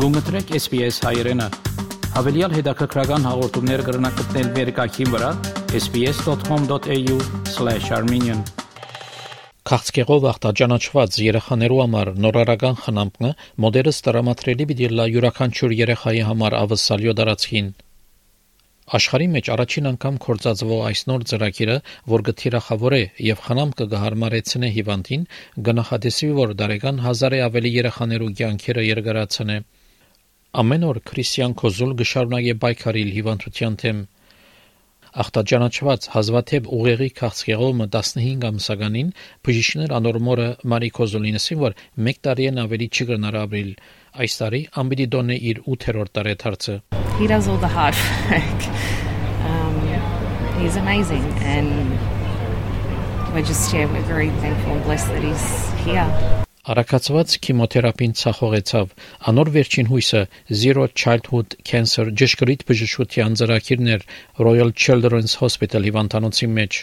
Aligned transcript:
Գումտրեք 0.00 0.54
SPS 0.56 0.96
հայերեն։ 1.04 1.42
Հավելյալ 2.14 2.54
հետաքրքրական 2.56 3.24
հաղորդումներ 3.28 3.80
կգրնակցնել 3.84 4.46
վերկայքին 4.54 5.10
վրա 5.14 5.32
sps.com.au/armenian 5.80 8.40
Քաղցկեղով 9.70 10.22
ախտաճանաչված 10.30 11.18
երեխաներու 11.24 11.80
համար 11.82 12.10
նորարարական 12.26 12.78
խնամքը 12.84 13.32
մոդելս 13.64 13.98
տրամադրելի 14.06 14.66
պիտի 14.70 14.88
լա 15.00 15.06
յուրաքանչյուր 15.16 15.74
երեխայի 15.80 16.22
համար 16.30 16.56
ավսալյո 16.60 17.14
դարածքին 17.20 17.68
Աշխարհի 19.00 19.28
մեջ 19.34 19.50
առաջին 19.54 19.90
անգամ 19.90 20.14
կորցածվող 20.24 20.80
այս 20.86 21.00
նոր 21.10 21.26
ծրագիրը, 21.30 21.76
որ 22.14 22.20
գթիրախավոր 22.30 22.96
է 22.96 22.98
եւ 23.26 23.44
խնամ 23.44 23.74
կգահարմարեցնե 23.82 24.72
հիվանդին, 24.80 25.28
գնահատեսի 25.68 26.30
որ 26.40 26.56
դարեկան 26.64 27.04
հազարի 27.04 27.40
ավելի 27.50 27.70
երեխաներու 27.76 28.32
կյանքերը 28.40 28.86
երկարացնե։ 28.88 29.58
Ամեն 30.50 30.82
օր 30.82 30.98
քրիստիան 31.06 31.52
կոզուլ 31.60 31.90
գշարունակե 32.00 32.52
բայկարիլ 32.62 33.10
հիվանդության 33.16 33.74
թեմ 33.82 33.98
ախտաճանաչված 35.22 36.08
հազվադեպ 36.14 36.70
ուղեղի 36.74 37.08
քաղցկեղումը 37.20 37.86
15 37.96 38.46
ամսականին 38.48 39.12
բժիշկներ 39.46 39.94
անորմորը 40.00 40.48
Մարի 40.72 40.90
Կոզոլինեսին 40.98 41.62
որ 41.62 41.78
1 42.10 42.20
տարին 42.26 42.60
ավելի 42.64 42.90
չկրնար 42.90 43.38
ապրիլ 43.44 43.70
այս 44.26 44.36
տարի 44.42 44.62
ամբիդի 44.82 45.08
դոնե 45.14 45.38
իր 45.52 45.62
8-րդ 45.76 46.14
տարեթարցը 46.18 46.76
He 47.22 47.30
does 47.30 47.46
all 47.46 47.62
the 47.62 47.70
hard 47.70 47.94
work. 48.34 48.60
Um, 49.46 49.74
he's 50.58 50.76
amazing, 50.82 51.26
and 51.54 51.98
we're 53.34 53.46
just 53.54 53.72
yeah, 53.74 53.86
we're 53.92 54.08
very 54.12 54.30
thankful 54.42 54.72
and 54.72 54.84
blessed 54.84 55.08
that 55.14 55.22
he's 55.22 55.50
here. 55.86 56.48
Արակացված 56.70 57.32
քիմոթերապին 57.42 58.12
ցախողեցավ։ 58.20 58.90
Անոր 59.30 59.48
վերջին 59.56 59.88
հույսը 59.90 60.20
Zero 60.60 60.84
Childhood 61.00 61.56
Cancer 61.66 62.04
ճշգրիտ 62.20 62.62
բժշկության 62.68 63.38
ծրագիրներ 63.40 64.04
Royal 64.46 64.70
Children's 64.84 65.34
Hospital 65.40 65.88
հիվանդանոցի 65.88 66.50
մեջ։ 66.60 66.78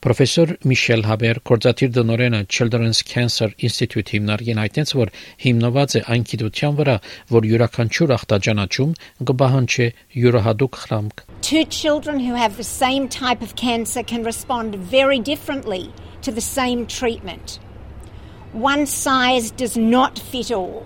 Պրոֆեսոր 0.00 0.54
Միշել 0.72 1.04
Հաբեր 1.10 1.42
կորզաթիր 1.50 1.92
դնորենը 1.98 2.42
Children's 2.56 3.04
Cancer 3.12 3.50
Institute 3.68 4.16
հիմնարկին 4.16 4.64
հայտնեց, 4.64 4.96
որ 5.02 5.12
հիմնված 5.44 5.96
է 6.00 6.04
այն 6.16 6.28
գիտության 6.32 6.78
վրա, 6.80 6.98
որ 7.36 7.52
յուրաքանչյուր 7.52 8.14
ախտաջանաչում 8.16 8.98
կբահանչի 9.28 9.88
յուրահատուկ 10.24 10.84
խրամք։ 10.84 11.26
Two 11.44 11.64
children 11.68 12.24
who 12.24 12.40
have 12.40 12.56
the 12.56 12.64
same 12.64 13.12
type 13.20 13.44
of 13.44 13.52
cancer 13.60 14.02
can 14.02 14.24
respond 14.24 14.80
very 14.80 15.20
differently 15.20 15.90
to 16.22 16.32
the 16.32 16.40
same 16.40 16.86
treatment. 16.86 17.60
One 18.52 18.84
size 18.86 19.52
does 19.52 19.76
not 19.76 20.18
fit 20.18 20.50
all, 20.50 20.84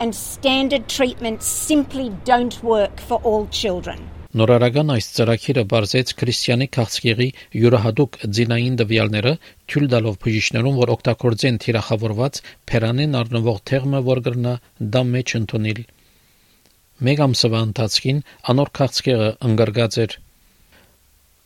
and 0.00 0.14
standard 0.14 0.88
treatments 0.88 1.44
simply 1.44 2.10
don't 2.24 2.62
work 2.62 3.00
for 3.00 3.20
all 3.22 3.46
children. 3.52 4.00
Նորարարական 4.32 4.94
այս 4.94 5.08
ծրագիրը 5.16 5.64
բարձեց 5.72 6.14
քրիստիանի 6.22 6.68
քաղցկեղի 6.76 7.28
յուրահատուկ 7.60 8.16
ձինային 8.38 8.80
դվյալները, 8.80 9.34
թույլ 9.68 9.86
տալով 9.92 10.18
բժիշկներուն, 10.24 10.78
որ 10.80 10.94
օգտագործեն 10.96 11.60
թիրախավորված 11.66 12.40
փերանեն 12.72 13.20
առնվող 13.20 13.62
թեղմը, 13.72 14.02
որ 14.08 14.22
կրնա 14.28 14.54
դա 14.96 15.02
մեջ 15.12 15.34
ընդունել։ 15.40 15.82
Մեկ 17.06 17.26
ամսվա 17.28 17.60
ընթացքին 17.68 18.22
անոր 18.56 18.72
քաղցկեղը 18.80 19.30
ընկրկած 19.50 20.00
էր 20.06 20.20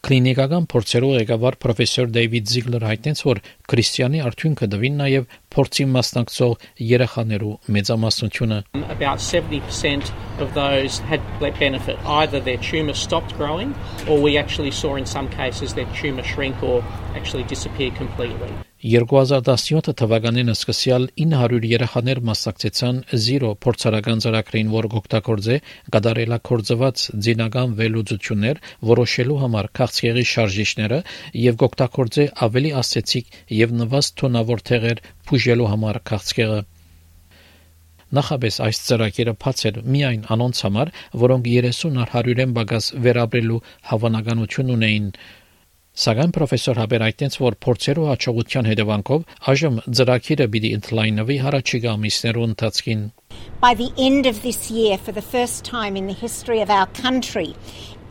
Կլինիկական 0.01 0.65
փորձերով 0.73 1.11
ղեկավար 1.19 1.56
պրոֆեսոր 1.62 2.06
Դեյվիդ 2.15 2.47
Զիգլեր 2.51 2.84
հայտնեց, 2.89 3.20
որ 3.29 3.41
քրիստիանի 3.73 4.23
արդյունքը 4.29 4.69
դվին 4.75 4.97
նաև 5.01 5.27
փորձի 5.56 5.87
մասնակցող 5.97 6.65
երեխաներու 6.93 7.53
մեծամասնությունը. 7.77 8.59
About 8.97 9.21
70% 9.21 10.09
of 10.41 10.56
those 10.56 10.98
had 11.12 11.21
benefit. 11.61 12.01
Either 12.06 12.41
their 12.41 12.56
tumor 12.71 12.94
stopped 12.94 13.37
growing 13.37 13.77
or 14.09 14.19
we 14.19 14.38
actually 14.38 14.71
saw 14.71 14.97
in 14.97 15.05
some 15.05 15.28
cases 15.28 15.75
their 15.75 15.88
tumor 16.00 16.25
shrink 16.25 16.62
or 16.62 16.82
actually 17.15 17.44
disappear 17.44 17.91
completely. 17.93 18.50
2017 18.81 19.93
թվականին 20.01 20.51
սկսյալ 20.55 21.03
900 21.21 21.67
երեխաներ 21.69 22.21
մասնակցեցան 22.25 23.01
Zero 23.25 23.51
փորձարական 23.65 24.23
ծրագրին, 24.25 24.71
որ 24.73 24.89
օգտագործե 25.01 25.59
կդարելակորձված 25.97 27.05
ձինական 27.27 27.77
վերլուծություններ 27.83 28.63
որոշելու 28.93 29.39
համար 29.45 29.69
քաղցկեղի 29.77 30.25
շարժիչները 30.33 31.05
եւ 31.45 31.65
օգտագործե 31.69 32.29
ավելի 32.49 32.75
ասեցիկ 32.81 33.41
եւ 33.61 33.79
նվազ 33.85 34.13
թոնավոր 34.23 34.69
թեղեր 34.73 35.03
բուժելու 35.29 35.73
համար 35.77 36.05
քաղցկեղը 36.12 36.61
Նախաբես 38.11 38.57
այս 38.65 38.79
ծրագիրը 38.89 39.33
բաց 39.43 39.61
էր 39.69 39.77
միայն 39.95 40.23
անոնց 40.35 40.62
համար, 40.67 40.89
որոնք 41.25 41.45
30 41.47 41.99
առ 42.03 42.09
100-ին 42.15 42.55
բագաս 42.57 42.89
վերաբերելու 43.05 43.61
հավանականություն 43.91 44.73
ունեին 44.75 45.07
Սակայն 45.91 46.31
պրոֆեսոր 46.31 46.78
Հաբեր 46.78 47.03
այդտենց 47.03 47.37
որ 47.43 47.55
փորձերու 47.67 48.05
հաջողության 48.09 48.69
հետևանքով 48.71 49.25
այժմ 49.53 49.78
ծրագիրը 49.99 50.47
պիտի 50.55 50.71
ընդլայնվի 50.77 51.39
հարաճիգա 51.45 51.95
ամիսներու 51.99 52.45
ընթացքին 52.47 53.03
By 53.65 53.73
the 53.75 53.91
end 53.99 54.29
of 54.31 54.43
this 54.47 54.71
year 54.71 54.99
for 54.99 55.11
the 55.11 55.27
first 55.34 55.65
time 55.65 55.97
in 55.97 56.06
the 56.06 56.15
history 56.15 56.61
of 56.62 56.71
our 56.71 56.87
country 57.03 57.56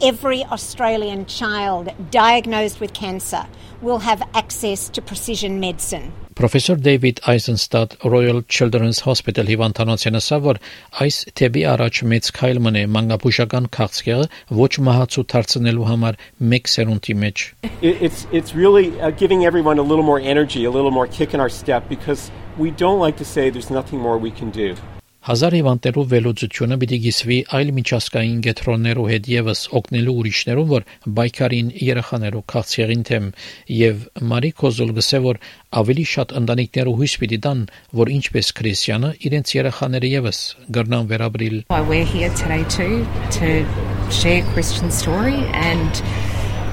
every 0.01 0.43
Australian 0.57 1.25
child 1.25 1.89
diagnosed 2.11 2.81
with 2.83 2.93
cancer 2.93 3.45
will 3.81 3.99
have 3.99 4.27
access 4.33 4.89
to 4.89 5.01
precision 5.01 5.59
medicine 5.59 6.11
Պրոֆեսոր 6.39 6.77
Դեյվիդ 6.79 7.17
Այզենստադ 7.27 7.93
Royal 8.07 8.37
Children's 8.47 9.01
Hospital 9.03 9.49
հիվանդանոցին 9.51 10.17
ասավ, 10.19 10.45
որ 10.45 10.59
այս 11.03 11.17
թեպի 11.35 11.63
առաջ 11.67 11.97
մեծ 12.11 12.29
քայլ 12.37 12.61
մնե 12.63 12.83
մանկապուշական 12.95 13.65
քաղցկեղը 13.75 14.29
ոչ 14.59 14.69
մահացու 14.87 15.23
դարձնելու 15.33 15.87
համար 15.89 16.19
մեկ 16.53 16.71
սերունդի 16.75 17.15
մեջ։ 17.25 17.43
It's 17.81 18.23
it's 18.31 18.55
really 18.55 18.87
uh, 19.01 19.11
giving 19.23 19.43
everyone 19.49 19.83
a 19.83 19.87
little 19.89 20.07
more 20.11 20.21
energy, 20.35 20.63
a 20.63 20.71
little 20.71 20.95
more 20.99 21.11
kick 21.11 21.35
in 21.35 21.43
our 21.43 21.51
step 21.51 21.91
because 21.91 22.31
we 22.55 22.71
don't 22.71 23.03
like 23.03 23.19
to 23.19 23.27
say 23.27 23.49
there's 23.49 23.69
nothing 23.69 23.99
more 23.99 24.17
we 24.17 24.31
can 24.31 24.49
do. 24.49 24.79
Հազար 25.27 25.55
հիվանդներու 25.57 26.03
վելոծությունը 26.11 26.75
պիտի 26.79 26.97
գիսվի 27.03 27.37
այլ 27.57 27.71
միջազգային 27.75 28.35
գետրոններու 28.45 29.07
հետ 29.09 29.25
եւս 29.29 29.63
օգնելու 29.79 30.13
ուրիշներուն, 30.21 30.69
որ 30.69 30.85
բայկարին 31.17 31.71
երեխաներու 31.87 32.43
քաղցեղին 32.53 33.03
թեմ 33.09 33.27
եւ 33.75 34.05
Մարի 34.29 34.51
Կոզոլ 34.61 34.93
գսե 34.99 35.19
որ 35.25 35.41
ավելի 35.81 36.05
շատ 36.13 36.31
ընտանիքներու 36.39 36.95
հույս 37.01 37.17
պիտի 37.19 37.39
տան, 37.43 37.65
որ 37.99 38.13
ինչպես 38.15 38.53
քրիստիանը 38.61 39.11
իրենց 39.27 39.53
երեխաները 39.59 40.13
եւս 40.13 40.39
գրնան 40.79 41.11
վերաբրիլ։ 41.11 41.59
We're 41.91 42.07
here 42.15 42.31
today 42.39 42.63
too 42.71 43.03
to 43.35 43.51
share 44.21 44.47
Christian 44.55 44.87
story 44.89 45.43
and 45.51 46.01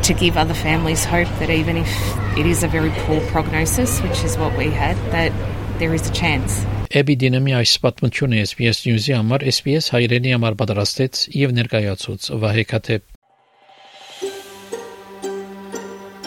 to 0.07 0.15
give 0.15 0.39
other 0.39 0.55
families 0.55 1.05
hope 1.05 1.35
that 1.43 1.51
even 1.51 1.83
if 1.83 1.91
it 2.39 2.47
is 2.47 2.63
a 2.63 2.71
very 2.71 2.95
poor 3.03 3.21
prognosis, 3.35 3.99
which 4.07 4.23
is 4.23 4.39
what 4.39 4.57
we 4.57 4.71
had, 4.71 4.95
that 5.11 5.35
there 5.83 5.93
is 5.99 6.09
a 6.09 6.13
chance. 6.15 6.65
Էբիդինամի 6.87 7.55
այս 7.59 7.71
պատմությունը 7.83 8.43
SPS 8.47 8.85
News-ի 8.87 9.15
համար 9.17 9.45
SPS 9.51 9.89
հայրենի 9.91 10.35
համար 10.37 10.57
պատրաստեց 10.61 11.23
եւ 11.35 11.55
ներկայացուց 11.57 12.29
Վահե 12.45 12.65
Քաթեփ 12.73 13.05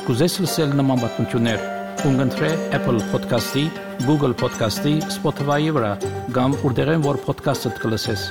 Կուզես 0.10 0.36
լսել 0.44 0.76
նման 0.82 1.04
պատմություններ, 1.06 1.66
կընտրե 2.04 2.52
Apple 2.76 3.00
Podcast-ի, 3.14 3.66
Google 4.04 4.36
Podcast-ի, 4.44 4.96
Spotify-ի 5.16 5.76
վրա, 5.78 5.92
կամ 6.36 6.58
որտեղեն 6.66 7.06
որ 7.08 7.22
podcast-ը 7.30 7.76
կլսես։ 7.80 8.26